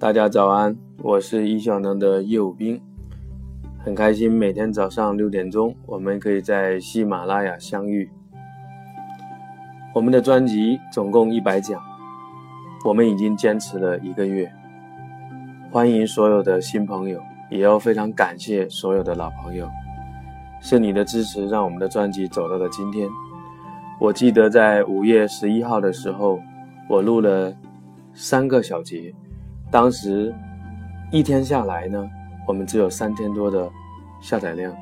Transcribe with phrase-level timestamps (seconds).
[0.00, 2.80] 大家早安，我是易小能的业务兵，
[3.84, 8.10] 很开心每天早上六点钟，我们可以在喜马拉雅相遇。
[9.94, 11.78] 我们的专辑总共一百讲，
[12.82, 14.50] 我们已经坚持了一个月。
[15.70, 17.20] 欢迎所有的新朋友，
[17.50, 19.68] 也要非常感谢所有的老朋友，
[20.62, 23.06] 是你的支持让我们的专辑走到了今天。
[24.00, 26.40] 我记得在五月十一号的时候，
[26.88, 27.54] 我录了
[28.14, 29.14] 三个小节。
[29.70, 30.34] 当时
[31.12, 32.10] 一天下来呢，
[32.46, 33.70] 我们只有三千多的
[34.20, 34.74] 下载量。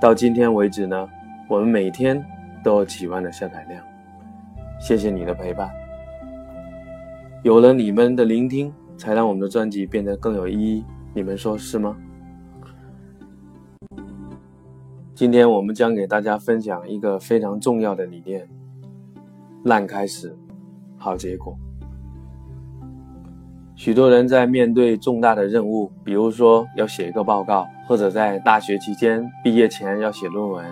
[0.00, 1.08] 到今天为止呢，
[1.48, 2.22] 我们每天
[2.64, 3.82] 都有几万的下载量。
[4.80, 5.70] 谢谢你的陪伴，
[7.44, 10.84] 有了你们的聆听，才让我们的专辑变得更有意义。
[11.14, 11.96] 你们说是吗？
[15.14, 18.48] 今天我们将给大家分享一个非常重要的理念：
[19.62, 20.36] 烂开始，
[20.98, 21.56] 好结果。
[23.84, 30.64] 许多人在面对重大的任务，比如说要写一个报告，或者在大学期间毕业前要写论文。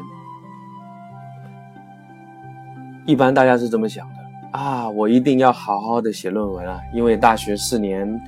[3.04, 4.14] 一般大家是这么想的
[4.58, 8.18] 啊，我一定要好好的写论文啊，因为大学四年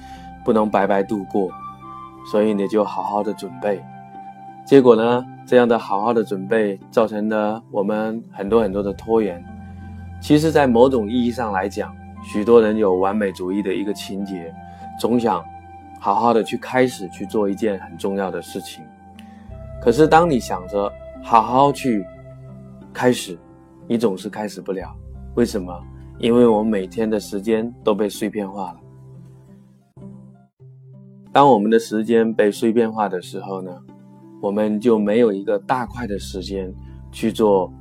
[0.44, 1.48] 不能白白度过，
[2.30, 3.82] 所以你就好好的准备。
[4.66, 9.42] 结果呢，这样的好好的准备造成了我们很多很多的拖延。
[10.20, 14.52] 其实，在某种意义上来讲，许多人有完美主义的一个情节。
[15.00, 15.44] 总想
[15.98, 18.84] 好好的去开始去做一件很重要的事情，
[19.82, 20.90] 可是当你想着
[21.22, 22.06] 好好去
[22.92, 23.36] 开始，
[23.88, 24.94] 你总是开始不了。
[25.34, 25.76] 为什么？
[26.20, 28.80] 因为我们每天的时间都被碎片化了。
[31.32, 33.72] 当我们的时间被碎片化的时候呢，
[34.40, 36.72] 我们就没有一个大块的时间
[37.10, 37.72] 去做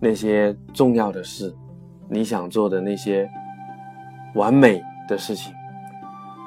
[0.00, 1.54] 那些重要的事，
[2.08, 3.30] 你想做的那些
[4.34, 5.54] 完美的事情。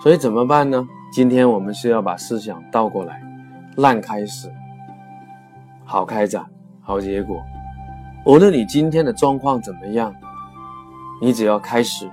[0.01, 0.87] 所以怎么办呢？
[1.11, 3.21] 今天我们是要把思想倒过来，
[3.77, 4.51] 烂开始，
[5.85, 6.45] 好开展，
[6.81, 7.41] 好结果。
[8.25, 10.13] 无论你今天的状况怎么样，
[11.21, 12.09] 你只要开始，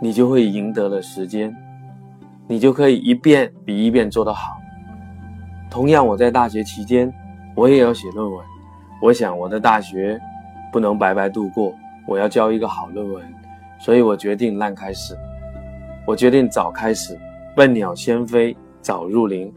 [0.00, 1.54] 你就会赢得了时间，
[2.46, 4.56] 你就可以一遍比一遍做得好。
[5.70, 7.12] 同样，我在大学期间，
[7.56, 8.46] 我也要写论文。
[9.00, 10.20] 我想我的大学
[10.70, 11.74] 不能白白度过，
[12.06, 13.34] 我要交一个好论文，
[13.84, 15.18] 所以我决定烂开始。
[16.06, 17.18] 我决定早开始，
[17.56, 19.52] 笨鸟先飞，早入林，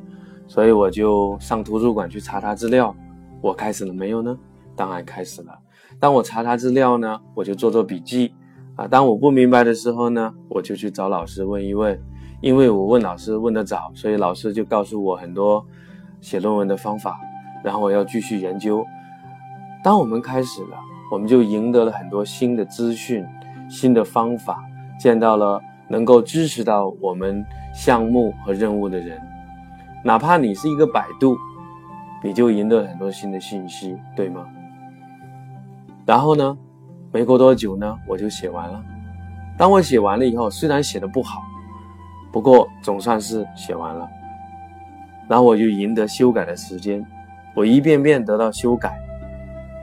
[0.47, 2.95] 所以我就上图书馆去查查资料。
[3.39, 4.35] 我开始了没有呢？
[4.75, 5.55] 当然开始了。
[5.99, 8.33] 当我查查资料呢，我就做做笔记
[8.75, 8.87] 啊。
[8.87, 11.99] 当我不明白的时候呢，我就去找老师问一问。
[12.41, 15.63] 因为我问老师问得早，所以老师就告诉我很多
[16.19, 17.19] 写论文的方法。
[17.63, 18.83] 然后我要继续研究。
[19.83, 20.77] 当我们开始了，
[21.11, 23.25] 我们就赢得了很多新的资讯、
[23.69, 24.63] 新的方法，
[24.99, 25.61] 见到了。
[25.87, 29.21] 能够支持到我们项目和任务的人，
[30.03, 31.37] 哪怕你是一个百度，
[32.23, 34.47] 你就赢得很多新的信息，对吗？
[36.03, 36.57] 然后呢，
[37.11, 38.83] 没过多久呢，我就写完了。
[39.59, 41.43] 当我写完了以后，虽然写的不好，
[42.31, 44.09] 不过总算是写完了。
[45.29, 47.05] 然后我就赢得修改的时间，
[47.55, 48.99] 我一遍遍得到修改，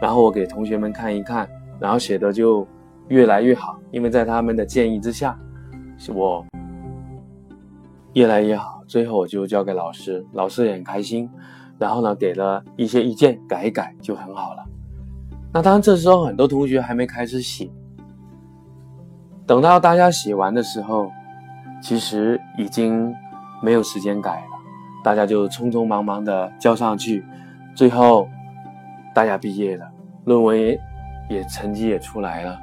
[0.01, 2.67] 然后我给同学们看一看，然后写的就
[3.09, 5.39] 越来越好，因为在他们的建议之下。
[6.13, 6.45] 我
[8.15, 11.31] 越来越好，最后我就交给老师，老师也很开心，
[11.79, 14.65] 然后呢给了一些意见，改一改就很好了。
[15.53, 17.71] 那当然这时候很多同学还没开始写，
[19.47, 21.09] 等到大家写完的时候，
[21.81, 23.15] 其实已经
[23.63, 24.59] 没有时间改了，
[25.05, 27.25] 大家就匆匆忙忙的交上去，
[27.77, 28.29] 最后
[29.15, 29.89] 大家毕业了，
[30.25, 30.81] 论文也
[31.31, 32.59] 也成绩也出来了。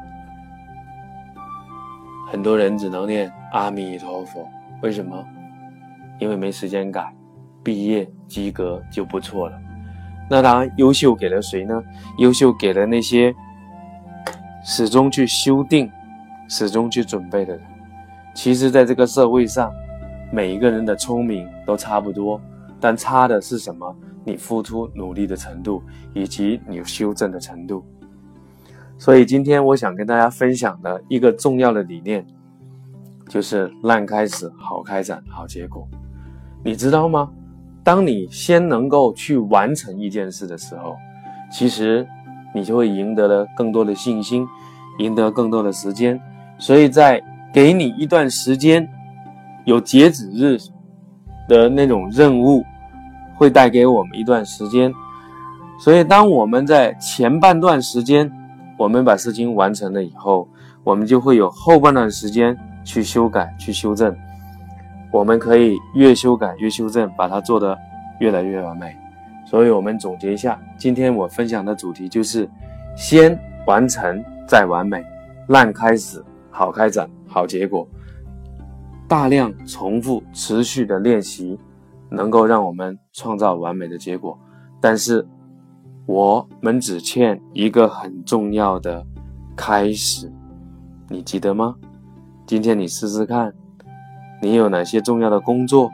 [2.31, 4.47] 很多人只能念阿弥陀佛，
[4.83, 5.25] 为什么？
[6.19, 7.11] 因为没时间改，
[7.63, 9.59] 毕业及格就不错了。
[10.29, 11.83] 那当然，优秀给了谁呢？
[12.19, 13.33] 优秀给了那些
[14.63, 15.91] 始终去修订、
[16.47, 17.63] 始终去准备的人。
[18.35, 19.71] 其实，在这个社会上，
[20.31, 22.39] 每一个人的聪明都差不多，
[22.79, 23.95] 但差的是什么？
[24.23, 25.81] 你付出努力的程度，
[26.13, 27.83] 以及你修正的程度。
[28.99, 32.23] 所以今天我想跟大家分享的一个重要的理念，
[33.29, 35.87] 就是烂开始，好开展，好结果。
[36.65, 37.31] 你知道吗？
[37.81, 40.97] 当你先能够去完成一件事的时候，
[41.49, 42.05] 其实
[42.53, 44.45] 你就会赢得了更多的信心，
[44.97, 46.19] 赢得更多的时间。
[46.57, 47.23] 所以在
[47.53, 48.85] 给你一段时间，
[49.63, 50.57] 有截止日
[51.47, 52.65] 的那种任务，
[53.37, 54.93] 会带给我们一段时间。
[55.79, 58.29] 所以当我们在前半段时间，
[58.79, 60.47] 我们把事情完成了以后，
[60.85, 64.15] 我们就会有后半段时间去修改、去修正。
[65.11, 67.77] 我们可以越修改越修正，把它做得
[68.21, 68.95] 越来越完美。
[69.45, 72.49] 所以，我们总结一下，今天我分享的主题就是：
[72.95, 73.37] 先
[73.67, 75.03] 完成再完美，
[75.49, 77.85] 烂开始好开展好结果。
[79.09, 81.59] 大量重复持续的练习，
[82.09, 84.39] 能够让我们创造完美的结果。
[84.79, 85.27] 但是，
[86.09, 89.05] 我们只欠一个很重要的
[89.55, 90.33] 开始，
[91.07, 91.75] 你记得吗？
[92.47, 93.53] 今天你试试看，
[94.41, 95.91] 你有哪些重要的工作，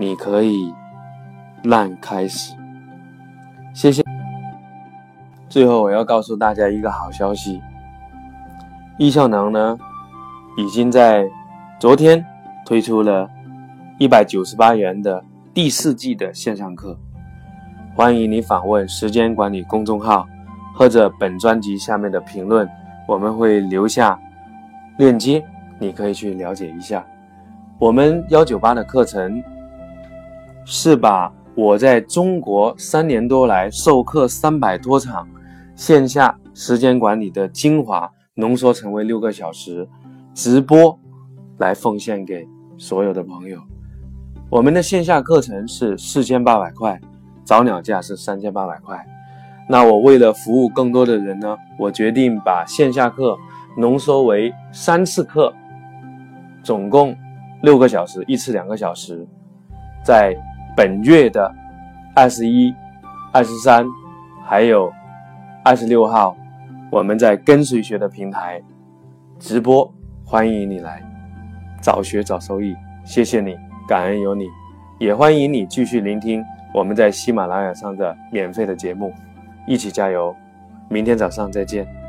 [0.00, 0.72] 你可以
[1.64, 2.54] 烂开始。
[3.74, 4.02] 谢谢。
[5.50, 7.60] 最后，我要告诉大家一个好消息，
[8.96, 9.76] 易效能呢，
[10.56, 11.28] 已经在
[11.78, 12.24] 昨天
[12.64, 13.28] 推出了
[13.98, 15.22] 一百九十八元的
[15.52, 16.98] 第四季的线上课。
[17.96, 20.26] 欢迎你访问时间管理公众号，
[20.74, 22.68] 或者本专辑下面的评论，
[23.06, 24.18] 我们会留下
[24.98, 25.44] 链接，
[25.78, 27.06] 你可以去了解一下。
[27.78, 29.40] 我们幺九八的课程
[30.64, 35.28] 是把我在中国三年多来授课三百多场
[35.76, 39.88] 线下时间管理的精华浓缩成为六个小时
[40.34, 40.98] 直播
[41.58, 42.44] 来奉献给
[42.76, 43.60] 所有的朋友。
[44.50, 47.00] 我们的线下课程是四千八百块。
[47.44, 49.06] 早鸟价是三千八百块，
[49.68, 53.36] 那我为了服务更多的人呢，我决定把线下课
[53.76, 55.52] 浓缩为三次课，
[56.62, 57.14] 总共
[57.62, 59.26] 六个小时，一次两个小时，
[60.02, 60.34] 在
[60.74, 61.54] 本月的
[62.14, 62.74] 二十一、
[63.30, 63.86] 二十三，
[64.46, 64.90] 还有
[65.62, 66.34] 二十六号，
[66.90, 68.62] 我们在跟随学的平台
[69.38, 69.92] 直播，
[70.24, 71.02] 欢迎你来，
[71.82, 72.74] 早学早收益，
[73.04, 73.54] 谢谢你，
[73.86, 74.46] 感恩有你，
[74.98, 76.42] 也欢迎你继续聆听。
[76.74, 79.14] 我们在喜马拉雅上的免费的节目，
[79.64, 80.34] 一起加油！
[80.88, 82.03] 明天早上再见。